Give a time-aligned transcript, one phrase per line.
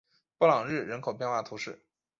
[0.39, 1.85] 布朗日人口变化图示